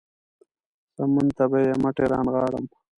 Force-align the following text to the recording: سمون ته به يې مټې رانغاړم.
سمون 0.95 1.27
ته 1.37 1.43
به 1.51 1.57
يې 1.65 1.73
مټې 1.81 2.05
رانغاړم. 2.11 2.65